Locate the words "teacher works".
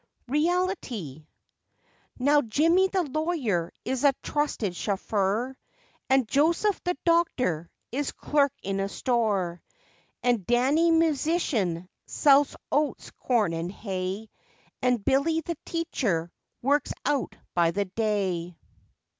15.67-16.93